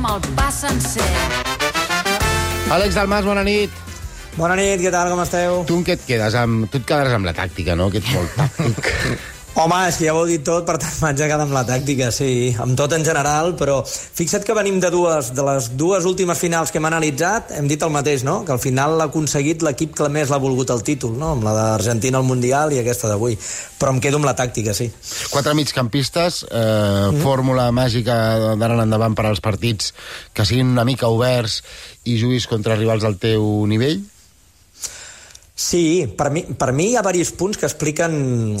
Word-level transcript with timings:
amb 0.00 0.08
el 0.14 0.34
pa 0.36 0.48
sencer. 0.54 1.04
Àlex 2.72 2.96
Dalmas, 2.96 3.26
bona 3.26 3.42
nit. 3.44 3.74
Bona 4.38 4.56
nit, 4.56 4.80
què 4.80 4.92
tal, 4.94 5.10
com 5.12 5.20
esteu? 5.20 5.60
Tu 5.68 5.76
amb 5.76 5.84
què 5.84 5.98
et 5.98 6.06
quedes? 6.06 6.36
Amb... 6.40 6.70
Tu 6.70 6.80
et 6.80 6.86
quedaràs 6.88 7.18
amb 7.18 7.28
la 7.28 7.34
tàctica, 7.36 7.76
no? 7.76 7.90
Que 7.92 8.00
ets 8.00 8.14
molt 8.14 8.38
tàctic. 8.38 8.88
Home, 9.60 9.76
és 9.90 9.98
que 10.00 10.06
ja 10.06 10.14
ho 10.16 10.22
heu 10.22 10.28
dit 10.30 10.40
tot, 10.40 10.64
per 10.64 10.78
tant 10.80 10.94
m'haig 11.02 11.18
de 11.18 11.26
quedar 11.28 11.44
amb 11.44 11.52
la 11.52 11.66
tàctica, 11.68 12.06
sí, 12.14 12.54
amb 12.64 12.78
tot 12.78 12.94
en 12.96 13.02
general, 13.04 13.52
però 13.58 13.80
fixa't 13.84 14.46
que 14.46 14.54
venim 14.56 14.78
de 14.80 14.88
dues, 14.92 15.34
de 15.36 15.44
les 15.44 15.66
dues 15.76 16.06
últimes 16.08 16.38
finals 16.40 16.72
que 16.72 16.80
hem 16.80 16.86
analitzat, 16.88 17.52
hem 17.58 17.68
dit 17.68 17.82
el 17.84 17.92
mateix, 17.92 18.24
no?, 18.24 18.38
que 18.46 18.54
al 18.54 18.62
final 18.62 18.96
l'ha 18.96 19.10
aconseguit 19.10 19.60
l'equip 19.66 19.92
que 19.98 20.08
més 20.12 20.32
l'ha 20.32 20.38
volgut 20.40 20.72
el 20.72 20.80
títol, 20.86 21.12
no?, 21.20 21.34
amb 21.36 21.44
la 21.44 21.52
d'Argentina 21.58 22.16
al 22.22 22.28
Mundial 22.28 22.72
i 22.72 22.80
aquesta 22.80 23.10
d'avui, 23.10 23.36
però 23.80 23.92
em 23.92 24.00
quedo 24.00 24.20
amb 24.20 24.30
la 24.30 24.36
tàctica, 24.38 24.72
sí. 24.76 24.88
Quatre 25.34 25.52
migcampistes, 25.58 26.40
eh, 26.48 26.62
mm. 27.10 27.20
fórmula 27.26 27.68
màgica 27.76 28.16
d'ara 28.56 28.78
en 28.78 28.86
endavant 28.86 29.18
per 29.18 29.28
als 29.28 29.44
partits 29.44 29.92
que 30.32 30.48
siguin 30.48 30.72
una 30.72 30.86
mica 30.88 31.12
oberts 31.12 31.60
i 32.08 32.16
juguis 32.22 32.48
contra 32.48 32.80
rivals 32.80 33.04
del 33.04 33.20
teu 33.20 33.44
nivell? 33.68 34.00
Sí, 35.60 36.08
per 36.16 36.30
mi, 36.32 36.40
per 36.56 36.72
mi 36.72 36.86
hi 36.88 36.94
ha 36.96 37.02
diversos 37.04 37.34
punts 37.36 37.58
que 37.60 37.66
expliquen... 37.68 38.14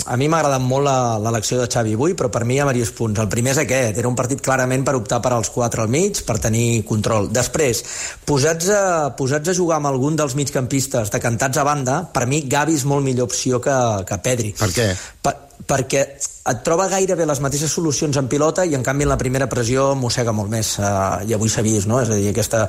A 0.04 0.18
mi 0.20 0.26
m'ha 0.28 0.42
agradat 0.42 0.60
molt 0.60 0.84
l'elecció 1.24 1.56
de 1.56 1.64
Xavi 1.64 1.94
avui, 1.96 2.12
però 2.12 2.28
per 2.28 2.44
mi 2.44 2.58
hi 2.58 2.60
ha 2.60 2.66
diversos 2.68 2.92
punts. 2.98 3.22
El 3.24 3.30
primer 3.32 3.54
és 3.54 3.62
aquest, 3.62 3.96
era 4.02 4.10
un 4.10 4.18
partit 4.18 4.44
clarament 4.44 4.84
per 4.84 4.98
optar 4.98 5.22
per 5.24 5.32
als 5.32 5.48
quatre 5.54 5.80
al 5.80 5.88
mig, 5.88 6.20
per 6.28 6.36
tenir 6.44 6.84
control. 6.84 7.30
Després, 7.32 7.80
posats 8.28 8.68
a, 8.76 8.84
posats 9.16 9.48
a 9.48 9.56
jugar 9.56 9.80
amb 9.80 9.88
algun 9.88 10.20
dels 10.20 10.36
migcampistes 10.36 11.08
decantats 11.16 11.56
a 11.56 11.64
banda, 11.64 12.02
per 12.12 12.28
mi 12.28 12.44
Gavi 12.44 12.76
és 12.76 12.84
molt 12.84 13.08
millor 13.08 13.32
opció 13.32 13.64
que, 13.64 13.78
que 14.04 14.20
Pedri. 14.20 14.52
Per 14.60 14.68
què? 14.76 14.92
Per, 15.24 15.38
perquè 15.70 16.02
et 16.50 16.62
troba 16.66 16.88
gairebé 16.90 17.26
les 17.28 17.40
mateixes 17.44 17.70
solucions 17.70 18.16
en 18.18 18.28
pilota 18.30 18.64
i 18.66 18.74
en 18.74 18.82
canvi 18.82 19.04
en 19.06 19.12
la 19.12 19.18
primera 19.20 19.46
pressió 19.50 19.90
mossega 19.98 20.32
molt 20.34 20.50
més 20.50 20.72
uh, 20.80 21.20
i 21.28 21.34
avui 21.36 21.52
s'ha 21.52 21.62
vist, 21.62 21.86
no? 21.90 22.00
És 22.02 22.10
a 22.10 22.16
dir, 22.18 22.30
aquesta, 22.32 22.64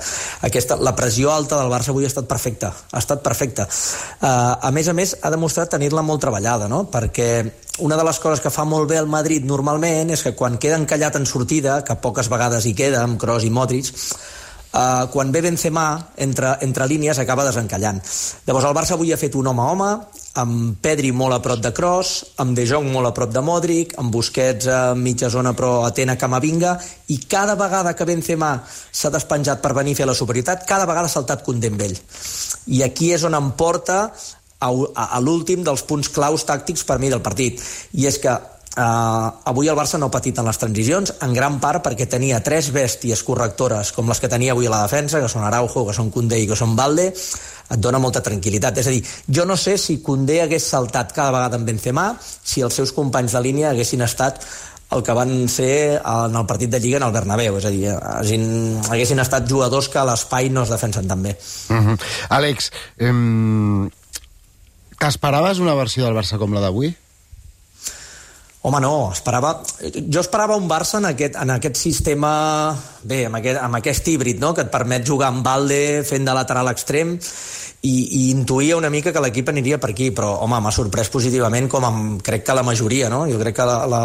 aquesta, 0.46 0.78
la 0.78 0.94
pressió 0.98 1.32
alta 1.34 1.58
del 1.62 1.72
Barça 1.72 1.94
avui 1.94 2.06
ha 2.06 2.12
estat 2.12 2.28
perfecta, 2.30 2.70
ha 2.92 3.02
estat 3.02 3.24
perfecta. 3.26 3.66
Uh, 4.20 4.60
a 4.68 4.72
més 4.76 4.92
a 4.92 4.96
més, 4.98 5.16
ha 5.24 5.32
demostrat 5.34 5.72
tenir-la 5.74 6.04
molt 6.06 6.22
treballada, 6.22 6.68
no? 6.72 6.84
Perquè 6.92 7.32
una 7.82 7.98
de 7.98 8.06
les 8.06 8.20
coses 8.22 8.44
que 8.44 8.54
fa 8.54 8.68
molt 8.68 8.92
bé 8.92 9.00
el 9.00 9.10
Madrid 9.10 9.48
normalment 9.48 10.12
és 10.14 10.22
que 10.28 10.36
quan 10.38 10.60
queda 10.62 10.78
encallat 10.78 11.18
en 11.18 11.26
sortida, 11.26 11.80
que 11.88 11.98
poques 12.04 12.30
vegades 12.30 12.68
hi 12.68 12.76
queda, 12.78 13.02
amb 13.08 13.18
Kroos 13.22 13.48
i 13.48 13.54
Modric, 13.56 13.90
Uh, 14.72 15.10
quan 15.12 15.34
ve 15.36 15.42
Benzema, 15.44 16.00
entre, 16.16 16.54
entre 16.64 16.88
línies, 16.88 17.20
acaba 17.20 17.44
desencallant. 17.44 17.98
Llavors 18.48 18.68
el 18.70 18.76
Barça 18.78 18.96
avui 18.96 19.12
ha 19.12 19.20
fet 19.20 19.36
un 19.36 19.50
home 19.52 19.60
a 19.60 19.72
home, 19.74 19.90
amb 20.40 20.78
Pedri 20.80 21.12
molt 21.12 21.36
a 21.36 21.42
prop 21.44 21.60
de 21.60 21.74
Kroos, 21.76 22.12
amb 22.40 22.56
De 22.56 22.64
Jong 22.70 22.88
molt 22.94 23.10
a 23.10 23.12
prop 23.12 23.34
de 23.36 23.44
Modric, 23.44 23.98
amb 24.00 24.16
Busquets 24.16 24.70
a 24.72 24.80
mitja 24.96 25.28
zona 25.34 25.52
però 25.58 25.82
atent 25.84 26.14
a 26.14 26.16
Camavinga, 26.16 26.78
i 27.12 27.20
cada 27.28 27.58
vegada 27.60 27.92
que 28.00 28.08
Benzema 28.08 28.54
s'ha 28.64 29.12
despenjat 29.12 29.60
per 29.60 29.74
venir 29.76 29.98
a 29.98 30.00
fer 30.00 30.08
la 30.08 30.16
superioritat, 30.16 30.64
cada 30.70 30.88
vegada 30.88 31.12
ha 31.12 31.16
saltat 31.20 31.44
Condé 31.44 31.68
amb 31.68 31.84
ell. 31.84 31.98
I 32.72 32.86
aquí 32.88 33.12
és 33.12 33.28
on 33.28 33.36
em 33.36 33.52
porta 33.60 34.06
a, 34.08 34.70
a, 34.72 35.06
a 35.18 35.20
l'últim 35.20 35.68
dels 35.68 35.84
punts 35.84 36.08
claus 36.16 36.48
tàctics 36.48 36.88
per 36.88 37.00
mi 37.02 37.12
del 37.12 37.26
partit. 37.26 37.60
I 38.00 38.08
és 38.08 38.22
que 38.24 38.40
Uh, 38.72 39.28
avui 39.52 39.68
el 39.68 39.76
Barça 39.76 39.98
no 40.00 40.08
ha 40.08 40.14
patit 40.14 40.38
en 40.40 40.46
les 40.48 40.56
transicions, 40.56 41.10
en 41.26 41.34
gran 41.36 41.58
part 41.60 41.84
perquè 41.84 42.06
tenia 42.08 42.38
tres 42.40 42.70
bèsties 42.72 43.20
correctores 43.28 43.92
com 43.92 44.08
les 44.08 44.22
que 44.24 44.30
tenia 44.32 44.54
avui 44.56 44.70
a 44.70 44.72
la 44.72 44.86
defensa, 44.86 45.20
que 45.20 45.28
són 45.28 45.44
Araujo, 45.44 45.84
que 45.90 45.96
són 45.98 46.08
Koundé 46.14 46.40
i 46.40 46.48
que 46.48 46.56
són 46.56 46.78
Valde, 46.78 47.10
et 47.12 47.84
dona 47.84 48.00
molta 48.00 48.24
tranquil·litat. 48.24 48.80
És 48.80 48.88
a 48.88 48.96
dir, 48.96 49.04
jo 49.28 49.44
no 49.50 49.60
sé 49.60 49.76
si 49.76 49.98
Koundé 50.00 50.40
hagués 50.46 50.70
saltat 50.72 51.12
cada 51.12 51.36
vegada 51.36 51.60
en 51.60 51.68
Benzema 51.68 52.14
si 52.22 52.64
els 52.64 52.80
seus 52.80 52.96
companys 52.96 53.36
de 53.36 53.44
línia 53.44 53.74
haguessin 53.74 54.08
estat 54.08 54.40
el 54.96 55.04
que 55.04 55.14
van 55.20 55.36
ser 55.52 56.00
en 56.00 56.36
el 56.36 56.48
partit 56.48 56.72
de 56.72 56.80
Lliga 56.80 57.00
en 57.00 57.10
el 57.10 57.14
Bernabéu, 57.16 57.60
és 57.60 57.68
a 57.68 57.76
dir, 57.76 57.86
haguessin, 57.92 58.50
haguessin 58.88 59.20
estat 59.24 59.52
jugadors 59.52 59.92
que 59.92 60.00
a 60.00 60.08
l'espai 60.08 60.48
no 60.52 60.64
es 60.64 60.72
defensen 60.72 61.08
tan 61.12 61.24
bé. 61.24 61.38
Uh 61.68 61.76
-huh. 61.76 62.00
Àlex, 62.30 62.72
eh, 63.00 63.90
t'esperaves 65.00 65.60
una 65.60 65.76
versió 65.76 66.06
del 66.06 66.16
Barça 66.16 66.38
com 66.38 66.54
la 66.54 66.62
d'avui? 66.62 66.96
Home, 68.62 68.78
no, 68.84 69.10
esperava... 69.10 69.56
Jo 69.82 70.22
esperava 70.22 70.58
un 70.60 70.68
Barça 70.70 71.00
en 71.00 71.08
aquest, 71.10 71.38
en 71.42 71.50
aquest 71.56 71.80
sistema, 71.82 72.30
bé, 73.02 73.24
amb 73.26 73.40
aquest, 73.40 73.58
amb 73.58 73.80
aquest 73.80 74.12
híbrid, 74.14 74.38
no?, 74.44 74.54
que 74.54 74.68
et 74.68 74.70
permet 74.74 75.08
jugar 75.08 75.32
amb 75.32 75.42
Valde 75.46 76.04
fent 76.06 76.28
de 76.28 76.36
lateral 76.38 76.70
extrem, 76.70 77.16
i, 77.82 77.94
i 78.06 78.22
intuïa 78.30 78.78
una 78.78 78.92
mica 78.94 79.10
que 79.10 79.24
l'equip 79.24 79.50
aniria 79.50 79.80
per 79.82 79.90
aquí, 79.96 80.12
però, 80.14 80.36
home, 80.46 80.60
m'ha 80.62 80.74
sorprès 80.76 81.10
positivament, 81.10 81.66
com 81.72 81.90
amb, 81.90 82.22
crec 82.22 82.46
que 82.46 82.54
la 82.54 82.66
majoria, 82.66 83.10
no? 83.10 83.24
Jo 83.26 83.42
crec 83.42 83.58
que 83.58 83.66
la, 83.66 83.80
la, 83.90 84.02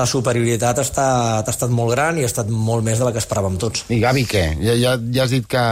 la 0.00 0.08
superioritat 0.08 0.80
ha 0.80 0.86
estat, 0.88 1.44
ha 1.44 1.52
estat 1.52 1.76
molt 1.76 1.92
gran 1.92 2.16
i 2.16 2.24
ha 2.24 2.32
estat 2.32 2.48
molt 2.48 2.88
més 2.88 2.96
de 2.96 3.04
la 3.04 3.12
que 3.12 3.20
esperàvem 3.20 3.60
tots. 3.60 3.84
I 3.92 4.00
Gavi, 4.00 4.24
què? 4.32 4.46
Ja, 4.64 4.78
ja, 4.80 4.96
ja 5.12 5.26
has 5.26 5.36
dit 5.36 5.44
que, 5.44 5.68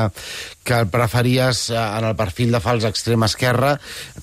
que 0.61 0.83
el 0.85 0.93
preferies 0.93 1.71
en 1.73 2.13
el 2.13 2.19
perfil 2.21 2.53
de 2.53 2.61
fals 2.61 2.85
extrem 2.85 3.25
esquerra, 3.25 3.79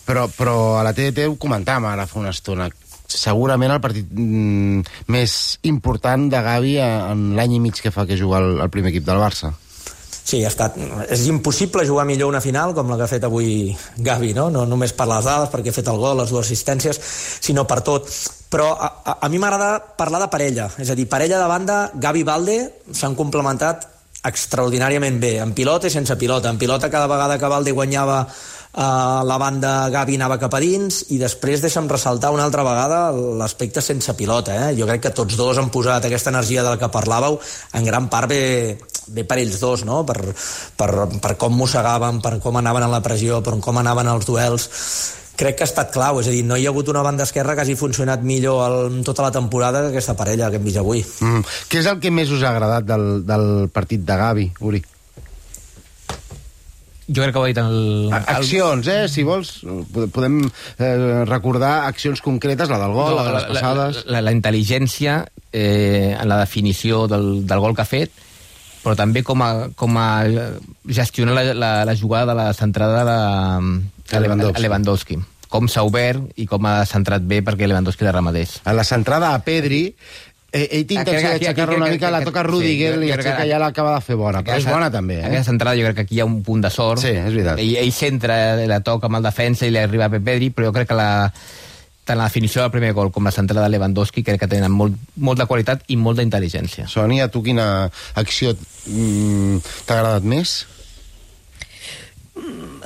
però, 0.06 0.30
però 0.30 0.60
a 0.78 0.86
la 0.86 0.94
TDT 0.94 1.26
ho 1.26 1.40
comentàvem 1.42 1.90
ara 1.90 2.06
fa 2.06 2.22
una 2.22 2.38
estona 2.38 2.70
segurament 3.08 3.72
el 3.74 3.82
partit 3.84 4.10
mm, 4.12 4.84
més 5.14 5.38
important 5.68 6.28
de 6.32 6.42
Gavi 6.44 6.76
en 6.84 7.32
l'any 7.38 7.58
i 7.58 7.64
mig 7.64 7.80
que 7.82 7.94
fa 7.94 8.06
que 8.06 8.20
juga 8.20 8.44
el, 8.44 8.60
el 8.62 8.74
primer 8.74 8.92
equip 8.92 9.08
del 9.08 9.24
Barça. 9.24 9.54
Sí, 10.28 10.42
ha 10.44 10.50
estat, 10.52 10.76
és 11.08 11.22
impossible 11.32 11.86
jugar 11.88 12.04
millor 12.04 12.28
una 12.28 12.42
final 12.44 12.74
com 12.76 12.90
la 12.92 12.98
que 13.00 13.06
ha 13.06 13.12
fet 13.14 13.24
avui 13.24 13.70
Gavi, 14.04 14.34
no? 14.36 14.50
no 14.52 14.66
només 14.68 14.92
per 14.92 15.08
les 15.08 15.24
dades, 15.24 15.48
perquè 15.54 15.72
ha 15.72 15.78
fet 15.78 15.88
el 15.88 16.02
gol, 16.02 16.18
les 16.20 16.34
dues 16.34 16.44
assistències, 16.44 17.00
sinó 17.48 17.64
per 17.64 17.80
tot. 17.88 18.12
Però 18.52 18.74
a, 18.76 18.90
a, 19.08 19.14
a 19.24 19.30
mi 19.32 19.40
m'agrada 19.40 19.80
parlar 19.96 20.20
de 20.26 20.28
parella, 20.34 20.68
és 20.84 20.92
a 20.92 20.98
dir, 21.00 21.08
parella 21.08 21.40
de 21.40 21.48
banda, 21.48 21.78
Gavi 21.96 22.26
Valde 22.28 22.58
s'han 22.92 23.16
complementat 23.16 23.88
extraordinàriament 24.28 25.22
bé, 25.24 25.38
en 25.40 25.56
pilota 25.56 25.88
i 25.88 25.96
sense 25.96 26.20
pilota. 26.20 26.52
En 26.52 26.60
pilota 26.60 26.92
cada 26.92 27.08
vegada 27.08 27.40
que 27.40 27.54
Valde 27.56 27.72
guanyava 27.72 28.26
Uh, 28.78 29.26
la 29.26 29.40
banda 29.42 29.90
Gavi 29.90 30.20
anava 30.20 30.36
cap 30.38 30.54
a 30.54 30.60
dins 30.62 31.00
i 31.10 31.18
després 31.18 31.64
deixa'm 31.64 31.88
ressaltar 31.90 32.30
una 32.30 32.44
altra 32.46 32.62
vegada 32.62 33.00
l'aspecte 33.10 33.82
sense 33.82 34.14
pilota. 34.14 34.54
Eh? 34.54 34.76
Jo 34.78 34.86
crec 34.86 35.08
que 35.08 35.14
tots 35.18 35.34
dos 35.40 35.58
han 35.58 35.72
posat 35.74 36.06
aquesta 36.06 36.30
energia 36.30 36.62
de 36.62 36.76
la 36.76 36.78
que 36.78 36.92
parlàveu 36.94 37.40
en 37.74 37.88
gran 37.90 38.06
part 38.14 38.30
bé, 38.30 38.78
bé 39.08 39.24
per 39.26 39.40
ells 39.42 39.58
dos, 39.64 39.82
no? 39.82 40.04
per, 40.06 40.20
per, 40.78 40.92
per 41.10 41.32
com 41.42 41.58
mossegaven, 41.58 42.20
per 42.22 42.36
com 42.44 42.60
anaven 42.62 42.86
a 42.86 42.92
la 42.92 43.02
pressió, 43.02 43.40
per 43.42 43.56
com 43.66 43.82
anaven 43.82 44.12
els 44.14 44.30
duels 44.30 44.68
crec 45.38 45.58
que 45.58 45.66
ha 45.66 45.70
estat 45.70 45.90
clau, 45.94 46.20
és 46.22 46.30
a 46.30 46.34
dir, 46.34 46.44
no 46.46 46.58
hi 46.58 46.68
ha 46.68 46.74
hagut 46.74 46.90
una 46.94 47.04
banda 47.06 47.26
esquerra 47.26 47.54
que 47.56 47.64
hagi 47.66 47.78
funcionat 47.78 48.22
millor 48.26 48.62
el, 48.66 49.02
tota 49.06 49.26
la 49.26 49.32
temporada 49.34 49.84
que 49.86 49.94
aquesta 49.94 50.18
parella 50.18 50.50
que 50.50 50.62
hem 50.62 50.70
vist 50.70 50.82
avui. 50.82 51.02
Mm. 51.02 51.42
Què 51.70 51.82
és 51.82 51.90
el 51.90 51.98
que 52.02 52.14
més 52.14 52.34
us 52.34 52.46
ha 52.46 52.54
agradat 52.54 52.86
del, 52.90 53.08
del 53.26 53.48
partit 53.74 54.06
de 54.06 54.22
Gavi, 54.22 54.48
Uri? 54.70 54.84
Jo 57.08 57.24
crec 57.24 57.34
que 57.34 57.40
ho 57.40 57.46
ha 57.46 57.52
dit 57.52 57.60
el... 57.62 58.14
Accions, 58.14 58.88
eh? 58.92 59.08
Si 59.12 59.24
vols, 59.28 59.54
podem 60.14 60.42
eh, 60.44 61.24
recordar 61.30 61.88
accions 61.88 62.22
concretes, 62.24 62.70
la 62.70 62.80
del 62.84 62.96
gol, 62.96 63.14
no, 63.16 63.22
la 63.22 63.28
de 63.30 63.36
les 63.38 63.48
passades... 63.54 64.02
La, 64.06 64.18
la, 64.18 64.26
la 64.28 64.36
intel·ligència 64.36 65.22
eh, 65.52 66.16
en 66.18 66.28
la 66.28 66.42
definició 66.44 67.06
del, 67.12 67.48
del 67.48 67.64
gol 67.64 67.78
que 67.78 67.86
ha 67.86 67.90
fet, 67.90 68.26
però 68.84 68.98
també 69.00 69.24
com 69.28 69.42
a, 69.44 69.52
com 69.76 69.98
a 70.00 70.10
gestionar 71.00 71.36
la, 71.38 71.48
la, 71.56 71.72
la 71.88 71.96
jugada 71.96 72.32
de 72.34 72.38
la 72.42 72.52
centrada 72.56 73.02
de, 73.08 73.74
de 74.12 74.24
Lewandowski. 74.24 74.64
Lewandowski 74.68 75.20
com 75.48 75.70
s'ha 75.72 75.86
obert 75.88 76.40
i 76.40 76.46
com 76.48 76.66
ha 76.68 76.82
centrat 76.88 77.24
bé 77.24 77.40
perquè 77.46 77.70
Lewandowski 77.70 78.04
de 78.04 78.12
ramaders. 78.12 78.58
A 78.68 78.74
la 78.76 78.84
centrada 78.84 79.34
a 79.34 79.40
Pedri 79.46 79.96
eh, 80.52 80.68
ell 80.80 80.88
té 80.88 80.98
intenció 80.98 81.34
d'aixecar-la 81.34 81.78
una 81.82 81.92
mica, 81.92 82.12
la 82.14 82.24
toca 82.26 82.44
Rudiger 82.48 82.96
sí, 82.96 83.06
i 83.10 83.14
aixeca 83.16 83.46
ja 83.50 83.60
l'acaba 83.62 83.98
de 83.98 84.06
fer 84.06 84.18
bona, 84.20 84.44
però 84.46 84.58
és 84.62 84.68
bona 84.70 84.90
també. 84.94 85.20
Eh? 85.22 85.28
Aquesta 85.30 85.52
centrada 85.52 85.78
jo 85.80 85.88
crec 85.88 86.00
que 86.00 86.08
aquí 86.08 86.18
hi 86.18 86.24
ha 86.24 86.28
un 86.30 86.42
punt 86.48 86.64
de 86.66 86.72
sort. 86.74 87.04
Sí, 87.04 87.14
és 87.14 87.34
veritat. 87.34 87.62
Ell, 87.64 87.76
ell 87.84 87.94
centra, 87.96 88.40
la 88.70 88.82
toca 88.86 89.12
amb 89.12 89.20
el 89.20 89.28
defensa 89.30 89.68
i 89.68 89.74
li 89.74 89.82
arriba 89.82 90.08
a 90.08 90.14
Pedri, 90.18 90.52
però 90.56 90.70
jo 90.70 90.76
crec 90.78 90.92
que 90.92 90.98
la, 90.98 91.10
tant 92.08 92.20
la 92.20 92.30
definició 92.32 92.64
del 92.64 92.72
primer 92.74 92.94
gol 92.98 93.12
com 93.12 93.28
la 93.28 93.36
centrada 93.36 93.68
de 93.68 93.76
Lewandowski 93.76 94.24
crec 94.24 94.46
que 94.46 94.50
tenen 94.52 94.72
molt, 94.72 94.96
molt 95.20 95.42
de 95.42 95.48
qualitat 95.50 95.84
i 95.92 96.00
molta 96.00 96.26
intel·ligència. 96.26 96.88
Sònia, 96.88 97.28
tu 97.34 97.44
quina 97.46 97.68
acció 98.16 98.56
mm, 98.56 99.62
t'ha 99.86 100.00
agradat 100.00 100.28
més? 100.28 100.58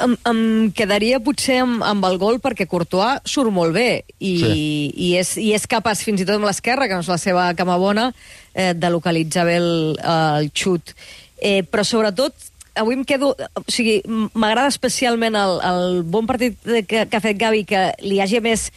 Em, 0.06 0.16
em 0.28 0.42
quedaria 0.76 1.20
potser 1.24 1.62
amb, 1.64 1.82
amb 1.86 2.06
el 2.08 2.18
gol 2.22 2.40
perquè 2.44 2.68
Courtois 2.70 3.22
surt 3.30 3.54
molt 3.54 3.76
bé 3.76 4.04
i, 4.20 4.36
sí. 4.42 4.54
i, 4.92 5.10
és, 5.20 5.36
i 5.42 5.52
és 5.58 5.68
capaç 5.70 6.04
fins 6.08 6.22
i 6.22 6.28
tot 6.28 6.38
amb 6.38 6.48
l'esquerra, 6.50 6.88
que 6.88 6.98
no 6.98 7.06
és 7.06 7.12
la 7.12 7.20
seva 7.22 7.50
cama 7.58 7.78
bona, 7.82 8.12
eh, 8.54 8.72
de 8.78 8.94
localitzar 8.94 9.46
bé 9.50 9.58
el, 9.62 9.74
el 9.98 10.50
xut. 10.56 10.96
Eh, 11.42 11.62
però 11.68 11.86
sobretot 11.88 12.50
avui 12.76 12.96
em 12.96 13.04
quedo... 13.08 13.34
O 13.58 13.66
sigui, 13.72 14.00
m'agrada 14.34 14.72
especialment 14.72 15.36
el, 15.38 15.58
el 15.68 16.02
bon 16.08 16.30
partit 16.30 16.58
que, 16.88 17.06
que 17.06 17.18
ha 17.18 17.24
fet 17.24 17.40
Gavi, 17.40 17.66
que 17.68 17.90
li 18.06 18.22
hagi 18.24 18.42
més 18.44 18.70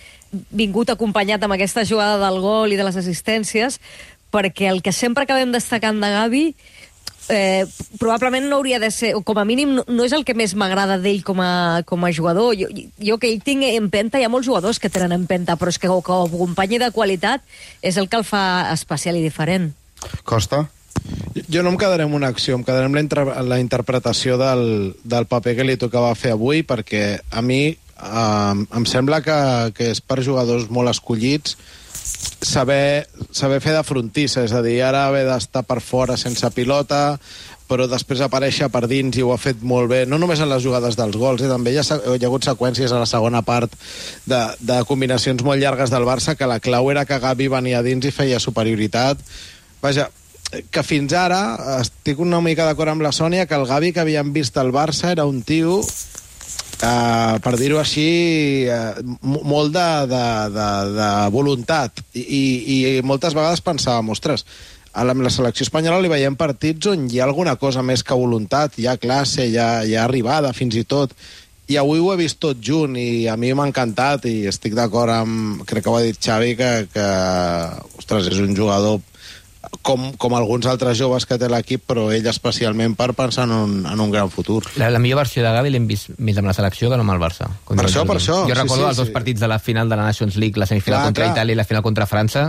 vingut 0.51 0.91
acompanyat 0.91 1.45
amb 1.47 1.55
aquesta 1.55 1.85
jugada 1.87 2.19
del 2.25 2.41
gol 2.43 2.75
i 2.75 2.79
de 2.81 2.87
les 2.87 2.99
assistències, 2.99 3.79
perquè 4.35 4.67
el 4.73 4.83
que 4.83 4.93
sempre 4.93 5.23
acabem 5.23 5.53
destacant 5.55 6.01
de 6.03 6.11
Gavi 6.11 6.47
eh, 7.29 7.67
probablement 7.99 8.49
no 8.49 8.57
hauria 8.57 8.79
de 8.81 8.91
ser, 8.91 9.15
o 9.15 9.23
com 9.23 9.39
a 9.39 9.45
mínim 9.45 9.75
no, 9.77 9.85
no 9.89 10.05
és 10.05 10.13
el 10.17 10.25
que 10.25 10.37
més 10.37 10.55
m'agrada 10.59 10.99
d'ell 11.01 11.23
com, 11.25 11.41
a, 11.41 11.83
com 11.89 12.05
a 12.05 12.13
jugador. 12.13 12.55
Jo, 12.59 12.69
jo 12.99 13.19
que 13.19 13.31
ell 13.33 13.43
tinc 13.45 13.65
empenta, 13.71 14.21
hi 14.21 14.27
ha 14.27 14.33
molts 14.33 14.49
jugadors 14.49 14.81
que 14.81 14.93
tenen 14.93 15.15
empenta, 15.17 15.59
però 15.61 15.73
és 15.73 15.81
que 15.81 15.91
com 15.91 16.25
a 16.25 16.31
company 16.31 16.79
de 16.83 16.91
qualitat 16.95 17.45
és 17.83 17.99
el 18.01 18.09
que 18.09 18.21
el 18.21 18.27
fa 18.29 18.73
especial 18.73 19.19
i 19.19 19.25
diferent. 19.25 19.73
Costa? 20.25 20.67
Jo 21.51 21.63
no 21.65 21.73
em 21.73 21.79
quedaré 21.79 22.05
amb 22.07 22.17
una 22.17 22.31
acció, 22.33 22.57
em 22.57 22.65
quedaré 22.65 22.87
amb 22.87 22.97
la, 22.97 23.43
la 23.43 23.61
interpretació 23.61 24.39
del, 24.41 24.95
del 25.05 25.27
paper 25.27 25.57
que 25.59 25.67
li 25.67 25.77
tocava 25.81 26.15
fer 26.15 26.35
avui, 26.35 26.63
perquè 26.63 27.19
a 27.31 27.43
mi 27.43 27.63
eh, 27.75 28.55
em 28.55 28.87
sembla 28.89 29.21
que, 29.25 29.39
que 29.77 29.91
és 29.93 30.01
per 30.01 30.23
jugadors 30.23 30.71
molt 30.71 30.93
escollits 30.93 31.59
saber, 32.05 33.09
saber 33.33 33.61
fer 33.65 33.75
de 33.75 33.83
frontissa, 33.87 34.45
és 34.45 34.53
a 34.53 34.63
dir, 34.65 34.79
ara 34.85 35.07
haver 35.09 35.25
d'estar 35.29 35.65
per 35.67 35.81
fora 35.81 36.17
sense 36.21 36.49
pilota, 36.55 37.19
però 37.69 37.87
després 37.89 38.21
aparèixer 38.21 38.69
per 38.73 38.85
dins 38.91 39.17
i 39.17 39.25
ho 39.25 39.33
ha 39.33 39.41
fet 39.41 39.63
molt 39.65 39.89
bé, 39.91 40.03
no 40.07 40.19
només 40.21 40.43
en 40.45 40.51
les 40.51 40.63
jugades 40.63 40.99
dels 41.01 41.17
gols, 41.17 41.43
eh? 41.43 41.49
també 41.49 41.73
hi 41.73 41.81
ha, 41.81 41.85
hi 41.85 42.19
ha 42.21 42.29
hagut 42.29 42.45
seqüències 42.45 42.93
a 42.93 43.01
la 43.01 43.09
segona 43.09 43.41
part 43.43 43.73
de, 44.29 44.43
de 44.61 44.83
combinacions 44.89 45.43
molt 45.47 45.63
llargues 45.63 45.93
del 45.93 46.05
Barça 46.05 46.37
que 46.37 46.51
la 46.51 46.61
clau 46.61 46.91
era 46.93 47.07
que 47.09 47.19
Gavi 47.23 47.49
venia 47.49 47.83
dins 47.83 48.05
i 48.05 48.13
feia 48.13 48.43
superioritat. 48.43 49.21
Vaja, 49.81 50.11
que 50.71 50.85
fins 50.85 51.15
ara 51.17 51.41
estic 51.81 52.21
una 52.21 52.41
mica 52.45 52.67
d'acord 52.69 52.93
amb 52.93 53.05
la 53.05 53.15
Sònia 53.17 53.49
que 53.49 53.57
el 53.57 53.67
Gavi 53.67 53.95
que 53.95 54.05
havíem 54.05 54.33
vist 54.37 54.59
al 54.61 54.73
Barça 54.73 55.11
era 55.11 55.25
un 55.27 55.41
tio 55.43 55.81
Uh, 56.85 57.39
per 57.41 57.55
dir-ho 57.57 57.79
així, 57.81 58.69
uh, 58.69 58.99
molt 59.25 59.73
de, 59.73 59.89
de, 60.11 60.25
de, 60.53 60.69
de 60.99 61.11
voluntat. 61.33 62.03
I, 62.13 62.23
i, 62.25 62.77
I 62.99 63.05
moltes 63.07 63.37
vegades 63.37 63.63
pensàvem, 63.65 64.11
ostres, 64.13 64.45
a 64.93 65.05
la, 65.07 65.15
la 65.17 65.33
selecció 65.33 65.65
espanyola 65.65 66.03
li 66.03 66.11
veiem 66.13 66.37
partits 66.39 66.91
on 66.93 67.09
hi 67.09 67.23
ha 67.23 67.25
alguna 67.27 67.57
cosa 67.61 67.83
més 67.83 68.05
que 68.07 68.19
voluntat, 68.19 68.77
hi 68.79 68.87
ha 68.87 68.99
classe, 69.01 69.49
hi 69.49 69.57
ha, 69.59 69.71
hi 69.87 69.97
ha 69.97 70.05
arribada, 70.05 70.53
fins 70.53 70.77
i 70.77 70.85
tot. 70.85 71.17
I 71.73 71.79
avui 71.81 72.03
ho 72.03 72.13
he 72.13 72.19
vist 72.21 72.39
tot 72.45 72.61
junt 72.61 72.99
i 73.01 73.25
a 73.33 73.39
mi 73.41 73.55
m'ha 73.57 73.71
encantat 73.71 74.29
i 74.29 74.35
estic 74.51 74.77
d'acord 74.77 75.15
amb, 75.15 75.65
crec 75.65 75.87
que 75.87 75.91
ho 75.91 75.97
ha 75.97 76.05
dit 76.05 76.21
Xavi, 76.21 76.53
que, 76.61 76.71
que 76.93 77.09
ostres, 77.97 78.29
és 78.29 78.43
un 78.45 78.53
jugador 78.55 79.01
com, 79.83 80.13
com 80.21 80.35
alguns 80.37 80.67
altres 80.71 80.99
joves 80.99 81.27
que 81.27 81.39
té 81.41 81.49
l'equip, 81.51 81.85
però 81.89 82.07
ell 82.15 82.27
especialment 82.31 82.95
per 82.99 83.13
pensar 83.17 83.49
en 83.49 83.55
un, 83.57 83.75
en 83.91 84.01
un 84.01 84.13
gran 84.13 84.31
futur. 84.31 84.63
La, 84.81 84.91
la 84.93 85.01
millor 85.03 85.23
versió 85.23 85.45
de 85.45 85.53
Gavi 85.55 85.73
l'hem 85.75 85.89
vist 85.91 86.15
més 86.19 86.39
amb 86.41 86.51
la 86.51 86.57
selecció 86.57 86.91
que 86.93 87.01
no 87.01 87.07
amb 87.07 87.17
el 87.17 87.23
Barça. 87.23 87.49
Per 87.69 87.81
això, 87.87 88.07
per 88.09 88.19
això. 88.21 88.43
Jo 88.49 88.57
recordo 88.57 88.83
sí, 88.83 88.87
sí, 88.87 88.93
els 88.93 89.03
dos 89.03 89.11
sí. 89.11 89.17
partits 89.17 89.43
de 89.43 89.51
la 89.51 89.59
final 89.59 89.91
de 89.91 89.99
la 90.01 90.07
Nations 90.11 90.37
League, 90.37 90.61
la 90.61 90.69
semifinal 90.71 91.01
clar, 91.01 91.11
contra 91.11 91.29
clar. 91.29 91.37
Itàlia 91.37 91.57
i 91.57 91.61
la 91.63 91.67
final 91.69 91.85
contra 91.87 92.07
França, 92.11 92.47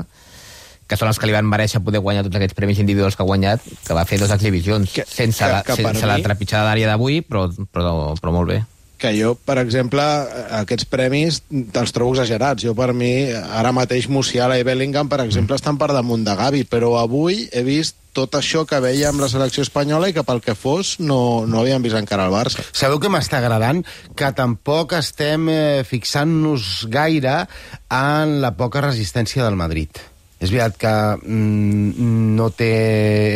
que 0.85 0.99
són 0.99 1.09
els 1.09 1.17
que 1.17 1.29
li 1.29 1.33
van 1.33 1.47
mereixer 1.49 1.81
poder 1.81 2.03
guanyar 2.05 2.27
tots 2.27 2.37
aquests 2.37 2.57
premis 2.57 2.79
individuals 2.83 3.17
que 3.17 3.25
ha 3.25 3.29
guanyat, 3.31 3.65
que 3.87 3.97
va 3.97 4.05
fer 4.05 4.21
dues 4.21 4.33
exhibicions 4.35 4.93
que, 4.93 5.07
sense, 5.09 5.41
que, 5.41 5.73
que 5.73 5.81
la, 5.81 5.91
sense 5.95 6.05
mi... 6.05 6.11
la 6.11 6.21
trepitjada 6.29 6.69
d'àrea 6.69 6.93
d'avui, 6.93 7.23
però, 7.25 7.47
però, 7.73 8.13
però 8.21 8.35
molt 8.35 8.53
bé 8.53 8.61
que 9.05 9.13
jo, 9.13 9.35
per 9.37 9.59
exemple, 9.61 10.01
aquests 10.61 10.87
premis 10.89 11.43
els 11.53 11.93
trobo 11.93 12.15
exagerats. 12.15 12.63
Jo, 12.65 12.73
per 12.77 12.89
mi, 12.97 13.29
ara 13.29 13.73
mateix 13.75 14.09
Musiala 14.09 14.57
i 14.57 14.65
Bellingham, 14.65 15.11
per 15.11 15.21
exemple, 15.27 15.53
mm. 15.53 15.61
estan 15.61 15.77
per 15.77 15.91
damunt 15.93 16.25
de 16.25 16.33
Gavi, 16.39 16.63
però 16.69 16.95
avui 16.97 17.45
he 17.53 17.61
vist 17.67 18.01
tot 18.15 18.37
això 18.39 18.63
que 18.65 18.79
veia 18.79 19.09
amb 19.11 19.19
la 19.21 19.29
selecció 19.29 19.65
espanyola 19.65 20.09
i 20.09 20.15
que 20.15 20.23
pel 20.25 20.39
que 20.41 20.55
fos 20.55 20.95
no, 21.03 21.43
no 21.45 21.61
havíem 21.61 21.83
vist 21.83 21.99
encara 21.99 22.29
el 22.29 22.33
Barça. 22.33 22.63
Sabeu 22.71 22.97
que 23.03 23.11
m'està 23.11 23.41
agradant? 23.43 23.83
Que 24.17 24.31
tampoc 24.33 24.95
estem 24.97 25.51
eh, 25.51 25.83
fixant-nos 25.85 26.87
gaire 26.89 27.41
en 27.91 28.39
la 28.41 28.55
poca 28.57 28.81
resistència 28.87 29.43
del 29.45 29.59
Madrid. 29.59 30.01
És 30.45 30.53
veritat 30.53 30.77
que 30.77 30.93
mm, 31.25 32.05
no, 32.37 32.51
té, 32.53 32.71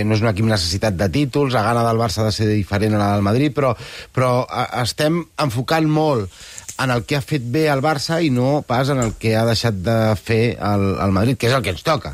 no 0.05 0.15
és 0.17 0.23
un 0.23 0.29
equip 0.31 0.47
necessitat 0.49 0.97
de 0.99 1.09
títols, 1.13 1.55
la 1.55 1.65
gana 1.65 1.83
del 1.87 1.99
Barça 2.01 2.23
ha 2.23 2.29
de 2.29 2.35
ser 2.35 2.47
diferent 2.51 2.95
a 2.95 3.01
la 3.01 3.11
del 3.15 3.25
Madrid, 3.25 3.55
però, 3.55 3.73
però 4.13 4.45
estem 4.83 5.23
enfocant 5.41 5.89
molt 5.89 6.29
en 6.79 6.93
el 6.93 7.03
que 7.03 7.17
ha 7.17 7.25
fet 7.25 7.43
bé 7.51 7.67
el 7.73 7.83
Barça 7.83 8.21
i 8.23 8.29
no 8.31 8.61
pas 8.67 8.93
en 8.93 9.01
el 9.03 9.15
que 9.19 9.35
ha 9.35 9.43
deixat 9.49 9.81
de 9.83 9.99
fer 10.21 10.43
el, 10.55 10.89
el 11.01 11.15
Madrid, 11.15 11.39
que 11.39 11.49
és 11.49 11.57
el 11.57 11.65
que 11.65 11.73
ens 11.75 11.83
toca. 11.83 12.13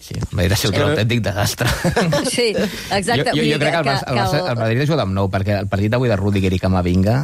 Sí, 0.00 0.14
el 0.16 0.30
Madrid 0.32 0.54
ha 0.54 0.56
sigut 0.56 0.78
un 0.78 0.94
autèntic 0.94 1.20
desastre. 1.26 1.68
Sí, 2.30 2.48
exacte. 2.54 3.34
Jo, 3.34 3.36
jo, 3.36 3.44
jo 3.50 3.60
crec 3.60 3.74
que 3.74 3.82
el, 3.82 3.88
Barça, 3.90 4.08
el, 4.08 4.22
Barça, 4.22 4.42
el 4.46 4.60
Madrid 4.62 4.84
ha 4.84 4.90
jugat 4.94 5.04
amb 5.04 5.16
nou, 5.18 5.28
perquè 5.32 5.60
el 5.60 5.68
partit 5.68 5.92
d'avui 5.92 6.08
de 6.08 6.16
Rudiger 6.20 6.54
i 6.56 6.62
Camavinga 6.62 7.20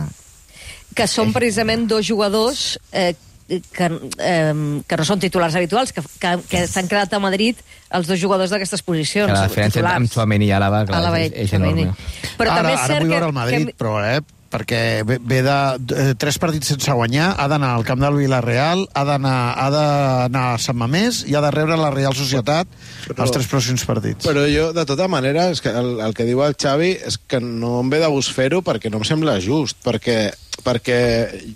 que 0.96 1.06
són 1.10 1.32
precisament 1.34 1.84
dos 1.90 2.06
jugadors 2.08 2.76
eh, 2.88 3.12
que, 3.46 3.90
eh, 4.18 4.54
que 4.86 4.98
no 4.98 5.06
són 5.06 5.22
titulars 5.22 5.56
habituals, 5.58 5.92
que, 5.94 6.04
que, 6.20 6.36
que 6.50 6.64
s'han 6.70 6.90
quedat 6.90 7.12
a 7.14 7.22
Madrid 7.22 7.60
els 7.94 8.08
dos 8.10 8.20
jugadors 8.20 8.50
d'aquestes 8.54 8.82
posicions. 8.82 9.30
Que 9.30 9.38
la 9.38 9.50
diferència 9.50 9.80
titulars. 9.80 10.00
amb 10.02 10.12
Suameni 10.12 10.50
i 10.50 10.54
Àlava, 10.56 10.84
clar, 10.88 11.02
Àlava 11.02 11.20
és, 11.22 11.36
és 11.46 11.58
enorme. 11.58 11.92
Però 12.38 12.50
ara, 12.50 12.62
també 12.62 12.74
és 12.74 12.80
cert 12.80 12.96
ara 12.96 13.04
vull 13.04 13.14
veure 13.14 13.30
el 13.30 13.36
Madrid, 13.36 13.70
que... 13.70 13.78
però 13.78 14.00
eh, 14.02 14.18
perquè 14.50 14.80
ve, 15.06 15.18
ve 15.20 15.40
de, 15.44 15.56
de 15.78 16.14
tres 16.18 16.38
partits 16.42 16.70
sense 16.72 16.94
guanyar, 16.94 17.32
ha 17.36 17.46
d'anar 17.50 17.72
al 17.76 17.84
camp 17.86 18.00
del 18.02 18.18
Villarreal, 18.20 18.86
ha 18.94 19.04
d'anar 19.08 19.36
ha 19.58 19.66
d'anar 19.74 20.44
a 20.54 20.60
Sant 20.62 20.78
Mamés 20.78 21.22
i 21.28 21.36
ha 21.36 21.42
de 21.44 21.50
rebre 21.54 21.78
la 21.80 21.90
Real 21.94 22.14
Societat 22.16 22.70
però, 23.06 23.18
els 23.24 23.34
tres 23.34 23.50
pròxims 23.50 23.84
partits. 23.88 24.26
Però 24.26 24.46
jo, 24.50 24.70
de 24.76 24.86
tota 24.88 25.08
manera, 25.12 25.48
és 25.52 25.62
que 25.64 25.74
el, 25.74 25.96
el 26.04 26.16
que 26.16 26.26
diu 26.28 26.42
el 26.46 26.56
Xavi 26.58 26.94
és 27.10 27.18
que 27.28 27.42
no 27.42 27.80
em 27.82 27.92
ve 27.92 28.00
de 28.02 28.10
gust 28.12 28.34
fer-ho 28.36 28.62
perquè 28.66 28.92
no 28.92 29.02
em 29.02 29.08
sembla 29.08 29.38
just, 29.42 29.78
perquè 29.84 30.18
perquè 30.64 30.98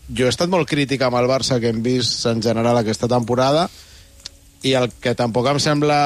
jo 0.09 0.27
he 0.27 0.33
estat 0.33 0.51
molt 0.53 0.69
crític 0.69 1.03
amb 1.07 1.19
el 1.21 1.29
Barça 1.31 1.61
que 1.61 1.73
hem 1.73 1.83
vist 1.85 2.27
en 2.31 2.43
general 2.43 2.79
aquesta 2.81 3.09
temporada 3.09 3.69
i 4.63 4.75
el 4.77 4.91
que 5.01 5.15
tampoc 5.17 5.49
em 5.49 5.61
sembla 5.63 6.01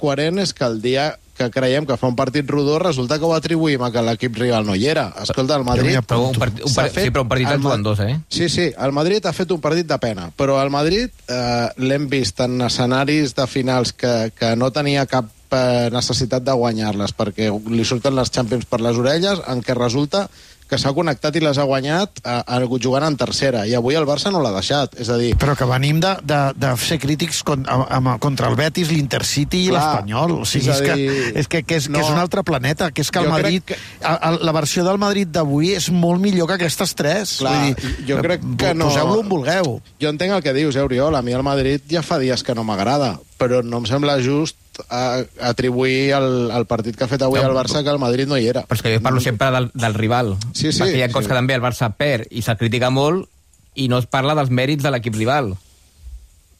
coherent 0.00 0.42
és 0.42 0.54
que 0.56 0.66
el 0.66 0.80
dia 0.82 1.12
que 1.38 1.48
creiem 1.50 1.86
que 1.88 1.96
fa 1.96 2.08
un 2.10 2.16
partit 2.16 2.48
rodó, 2.50 2.78
resulta 2.78 3.18
que 3.18 3.24
ho 3.24 3.32
atribuïm 3.34 3.82
a 3.82 3.90
que 3.92 4.02
l'equip 4.04 4.36
rival 4.36 4.66
no 4.68 4.76
hi 4.76 4.86
era. 4.92 5.06
Escolta, 5.22 5.56
el 5.56 5.64
Madrid... 5.64 5.96
Però 6.06 6.28
un, 6.28 6.36
part, 6.38 6.60
un, 6.60 6.74
part, 6.74 6.92
fet, 6.92 7.08
sí, 7.08 7.12
però 7.14 7.24
un 7.24 7.30
partit 7.30 7.48
el, 7.50 7.68
en 7.72 7.86
dos, 7.86 8.02
eh? 8.04 8.18
Sí, 8.28 8.48
sí, 8.52 8.68
el 8.76 8.92
Madrid 8.92 9.24
ha 9.26 9.32
fet 9.32 9.50
un 9.54 9.60
partit 9.64 9.88
de 9.88 9.98
pena, 10.02 10.28
però 10.36 10.60
el 10.62 10.70
Madrid 10.70 11.08
eh, 11.26 11.68
l'hem 11.80 12.08
vist 12.12 12.42
en 12.44 12.60
escenaris 12.68 13.34
de 13.38 13.48
finals 13.48 13.94
que, 13.96 14.14
que 14.36 14.52
no 14.60 14.70
tenia 14.76 15.06
cap 15.08 15.30
eh, 15.50 15.88
necessitat 15.94 16.44
de 16.44 16.56
guanyar-les 16.58 17.16
perquè 17.16 17.48
li 17.72 17.88
surten 17.88 18.16
les 18.18 18.32
Champions 18.32 18.68
per 18.68 18.82
les 18.84 19.00
orelles, 19.00 19.40
en 19.48 19.64
què 19.64 19.78
resulta 19.78 20.26
que 20.72 20.80
s'ha 20.80 20.94
connectat 20.96 21.36
i 21.36 21.42
les 21.44 21.58
ha 21.60 21.66
guanyat 21.68 22.22
a, 22.24 22.38
a, 22.40 22.60
jugant 22.80 23.04
en 23.04 23.16
tercera, 23.20 23.66
i 23.68 23.74
avui 23.76 23.98
el 23.98 24.06
Barça 24.08 24.32
no 24.32 24.40
l'ha 24.40 24.54
deixat, 24.54 24.96
és 25.02 25.10
a 25.12 25.18
dir... 25.20 25.34
Però 25.40 25.52
que 25.58 25.68
venim 25.68 26.00
de, 26.00 26.14
de, 26.24 26.40
de 26.56 26.72
ser 26.80 26.96
crítics 27.02 27.42
con, 27.44 27.66
amb, 27.68 28.14
contra 28.22 28.48
el 28.48 28.56
Betis, 28.56 28.88
l'Intercity 28.92 29.66
i 29.66 29.74
l'Espanyol, 29.74 30.38
o 30.40 30.48
sigui, 30.48 30.70
és, 30.72 30.80
és, 30.80 30.86
que, 30.86 31.18
és, 31.42 31.50
que, 31.52 31.62
que, 31.66 31.80
és, 31.82 31.90
no. 31.92 31.98
que 31.98 32.06
és 32.06 32.12
un 32.14 32.20
altre 32.22 32.44
planeta, 32.48 32.88
que 32.94 33.04
és 33.04 33.12
que 33.12 33.20
el 33.20 33.28
jo 33.28 33.34
Madrid... 33.34 33.66
Que... 33.68 33.76
A, 34.00 34.14
a, 34.16 34.32
la 34.40 34.54
versió 34.56 34.86
del 34.86 35.00
Madrid 35.02 35.28
d'avui 35.32 35.74
és 35.76 35.90
molt 35.92 36.22
millor 36.22 36.48
que 36.48 36.56
aquestes 36.56 36.96
tres. 36.98 37.36
Clar, 37.42 37.52
Vull 37.52 37.76
dir, 37.76 37.92
jo 38.08 38.22
crec 38.24 38.48
que 38.62 38.72
no... 38.78 38.88
Poseu-lo 38.88 39.20
on 39.20 39.28
vulgueu. 39.28 39.76
Jo 40.00 40.14
entenc 40.14 40.38
el 40.38 40.46
que 40.46 40.56
dius, 40.56 40.78
eh, 40.78 40.86
Oriol, 40.86 41.18
a 41.18 41.22
mi 41.22 41.36
el 41.36 41.44
Madrid 41.44 41.84
ja 41.90 42.04
fa 42.06 42.18
dies 42.22 42.44
que 42.46 42.56
no 42.56 42.64
m'agrada, 42.64 43.18
però 43.42 43.62
no 43.66 43.82
em 43.82 43.88
sembla 43.90 44.20
just 44.22 44.56
a, 44.88 45.24
atribuir 45.50 46.12
el, 46.14 46.30
el 46.54 46.66
partit 46.70 46.96
que 46.96 47.06
ha 47.06 47.10
fet 47.10 47.24
avui 47.26 47.42
no, 47.42 47.50
al 47.50 47.58
Barça 47.58 47.82
que 47.82 47.90
el 47.90 48.00
Madrid 48.02 48.30
no 48.30 48.38
hi 48.38 48.46
era. 48.52 48.62
Però 48.68 48.78
és 48.78 48.84
que 48.86 48.94
jo 48.94 49.02
parlo 49.02 49.22
sempre 49.24 49.50
del, 49.54 49.68
del 49.74 49.98
rival. 49.98 50.36
Sí, 50.52 50.70
sí. 50.70 50.78
Perquè 50.78 51.00
hi 51.00 51.04
ha 51.04 51.10
sí. 51.10 51.26
que 51.26 51.34
també 51.34 51.58
el 51.58 51.64
Barça 51.64 51.90
perd 51.98 52.30
i 52.30 52.44
se'l 52.46 52.60
critica 52.60 52.92
molt 52.94 53.26
i 53.74 53.88
no 53.88 53.98
es 54.02 54.06
parla 54.06 54.36
dels 54.38 54.52
mèrits 54.54 54.84
de 54.84 54.92
l'equip 54.94 55.16
rival. 55.18 55.54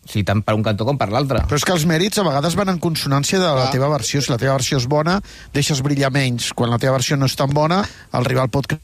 O 0.02 0.10
sigui, 0.10 0.24
tant 0.26 0.42
per 0.42 0.56
un 0.58 0.64
cantó 0.66 0.86
com 0.88 0.98
per 0.98 1.12
l'altre. 1.14 1.44
Però 1.46 1.60
és 1.60 1.66
que 1.66 1.74
els 1.76 1.86
mèrits 1.86 2.18
a 2.18 2.26
vegades 2.26 2.56
van 2.58 2.72
en 2.72 2.80
consonància 2.82 3.38
de 3.38 3.46
la 3.46 3.68
ah. 3.68 3.72
teva 3.74 3.90
versió. 3.92 4.22
Si 4.24 4.32
la 4.32 4.40
teva 4.40 4.56
versió 4.58 4.80
és 4.82 4.88
bona, 4.90 5.20
deixes 5.54 5.82
brillar 5.86 6.10
menys. 6.14 6.50
Quan 6.58 6.72
la 6.72 6.80
teva 6.82 6.96
versió 6.98 7.18
no 7.20 7.30
és 7.30 7.38
tan 7.38 7.54
bona, 7.54 7.84
el 8.18 8.26
rival 8.26 8.50
pot... 8.50 8.74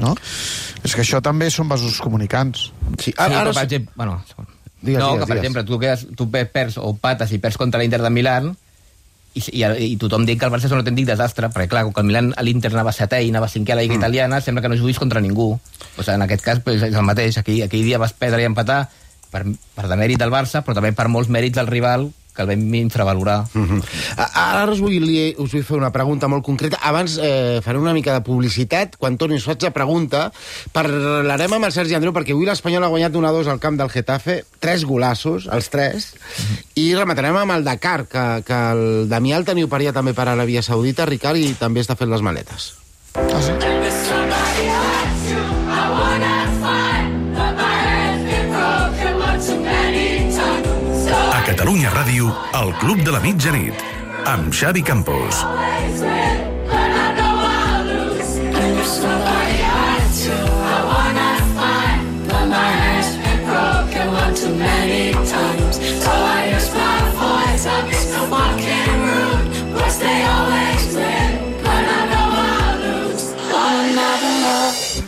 No? 0.00 0.14
És 0.86 0.94
que 0.94 1.02
això 1.02 1.18
també 1.20 1.50
són 1.52 1.68
vasos 1.68 1.98
comunicants. 2.00 2.70
Sí, 3.02 3.12
ara, 3.18 3.34
sí, 3.34 3.40
ara... 3.42 3.52
per 3.52 3.66
exemple... 3.66 3.92
Bueno, 3.98 4.20
digues, 4.80 5.00
no, 5.00 5.12
digues, 5.12 5.20
que 5.20 5.28
per 5.28 5.36
digues. 5.36 5.44
exemple, 5.44 5.64
tu, 5.68 5.78
quedes, 5.82 6.06
tu 6.16 6.28
perds 6.30 6.80
o 6.80 6.94
pates 6.96 7.32
i 7.32 7.38
perds 7.42 7.60
contra 7.60 7.80
l'Inter 7.80 8.02
de 8.02 8.10
Milán, 8.10 8.52
i, 9.34 9.42
i, 9.54 9.62
i 9.62 9.96
tothom 10.00 10.24
diu 10.26 10.38
que 10.38 10.48
el 10.48 10.52
Barça 10.52 10.66
és 10.66 10.74
un 10.74 10.80
autèntic 10.82 11.06
desastre, 11.06 11.50
perquè 11.54 11.70
clar, 11.70 11.84
com 11.86 11.94
que 11.94 12.02
el 12.02 12.08
Milan 12.08 12.32
a 12.34 12.44
l'Inter 12.46 12.72
anava 12.72 12.92
setè 12.94 13.20
i 13.22 13.30
anava 13.30 13.50
cinquè 13.50 13.74
a 13.74 13.78
la 13.78 13.84
Lliga 13.84 13.94
mm. 13.94 14.02
Italiana, 14.02 14.40
sembla 14.42 14.64
que 14.64 14.70
no 14.72 14.78
juguis 14.80 14.98
contra 14.98 15.22
ningú. 15.22 15.52
O 15.54 16.02
sigui, 16.02 16.16
en 16.16 16.26
aquest 16.26 16.42
cas 16.46 16.62
pues, 16.64 16.82
és 16.82 16.96
el 16.96 17.06
mateix. 17.06 17.38
Aquí, 17.38 17.60
aquell 17.62 17.86
dia 17.86 18.00
vas 18.02 18.14
perdre 18.16 18.42
i 18.42 18.48
empatar 18.48 18.80
per, 19.30 19.44
per 19.76 19.86
demèrit 19.90 20.18
del 20.18 20.34
Barça, 20.34 20.64
però 20.66 20.74
també 20.78 20.90
per 20.96 21.06
molts 21.12 21.30
mèrits 21.30 21.60
del 21.60 21.70
rival, 21.70 22.08
que 22.34 22.42
el 22.42 22.48
vam 22.48 22.74
infravalorar. 22.74 23.44
Mm 23.52 23.66
-hmm. 23.68 23.82
Ara 24.34 24.72
us 24.72 24.80
vull, 24.80 24.96
us 25.38 25.52
vull 25.52 25.64
fer 25.64 25.76
una 25.76 25.90
pregunta 25.90 26.28
molt 26.28 26.44
concreta. 26.44 26.78
Abans 26.82 27.18
eh, 27.22 27.60
faré 27.62 27.78
una 27.78 27.92
mica 27.92 28.12
de 28.12 28.20
publicitat. 28.20 28.96
Quan 28.96 29.16
torni 29.16 29.36
us 29.36 29.44
faig 29.44 29.62
la 29.62 29.70
pregunta. 29.70 30.32
Parlarem 30.72 31.52
amb 31.52 31.64
el 31.64 31.72
Sergi 31.72 31.94
Andreu, 31.94 32.12
perquè 32.12 32.32
avui 32.32 32.46
l'Espanyol 32.46 32.84
ha 32.84 32.88
guanyat 32.88 33.12
1-2 33.12 33.46
al 33.48 33.58
camp 33.58 33.76
del 33.76 33.90
Getafe, 33.90 34.44
tres 34.58 34.84
golassos, 34.84 35.48
els 35.50 35.68
tres, 35.68 36.14
mm 36.14 36.42
-hmm. 36.44 36.64
i 36.74 36.94
rematarem 36.94 37.36
amb 37.36 37.52
el 37.52 37.64
Dakar, 37.64 38.06
que, 38.06 38.42
que 38.46 38.70
el 38.72 39.08
Damià 39.08 39.36
el 39.36 39.44
teniu 39.44 39.68
per 39.68 39.80
també 39.92 40.12
per 40.12 40.28
Aràbia 40.28 40.62
Saudita, 40.62 41.06
Ricard, 41.06 41.36
i 41.36 41.54
també 41.54 41.80
està 41.80 41.96
fent 41.96 42.10
les 42.10 42.22
maletes. 42.22 42.74
Ah, 43.14 43.42
sí? 43.42 44.19
Catalunya 51.60 51.90
Ràdio, 51.92 52.30
el 52.56 52.70
Club 52.80 53.02
de 53.04 53.12
la 53.12 53.20
Mitjanit, 53.20 53.84
amb 54.24 54.48
Xavi 54.48 54.80
Campos. 54.80 55.44